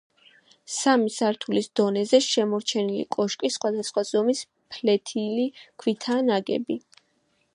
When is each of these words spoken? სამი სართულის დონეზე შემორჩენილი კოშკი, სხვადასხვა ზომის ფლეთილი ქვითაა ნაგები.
სამი 0.75 1.11
სართულის 1.15 1.67
დონეზე 1.79 2.19
შემორჩენილი 2.27 3.05
კოშკი, 3.17 3.53
სხვადასხვა 3.57 4.05
ზომის 4.13 4.43
ფლეთილი 4.77 5.47
ქვითაა 5.83 6.27
ნაგები. 6.31 6.83